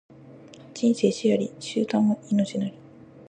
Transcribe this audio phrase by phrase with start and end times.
[0.73, 2.73] 人生死あり、終端は命なり